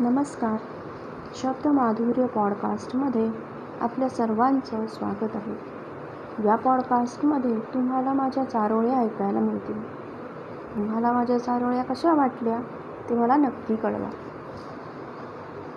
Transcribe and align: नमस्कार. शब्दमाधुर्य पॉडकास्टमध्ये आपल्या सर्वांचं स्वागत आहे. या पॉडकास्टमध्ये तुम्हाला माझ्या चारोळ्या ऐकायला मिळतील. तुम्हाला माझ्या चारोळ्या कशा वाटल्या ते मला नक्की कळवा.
नमस्कार. 0.00 0.56
शब्दमाधुर्य 1.34 2.26
पॉडकास्टमध्ये 2.26 3.30
आपल्या 3.80 4.08
सर्वांचं 4.08 4.86
स्वागत 4.86 5.36
आहे. 5.36 5.52
या 6.44 6.56
पॉडकास्टमध्ये 6.56 7.58
तुम्हाला 7.58 8.12
माझ्या 8.12 8.44
चारोळ्या 8.44 8.98
ऐकायला 8.98 9.40
मिळतील. 9.40 9.82
तुम्हाला 10.76 11.12
माझ्या 11.12 11.38
चारोळ्या 11.38 11.84
कशा 11.84 12.14
वाटल्या 12.14 12.58
ते 13.10 13.14
मला 13.14 13.36
नक्की 13.36 13.76
कळवा. 13.76 14.10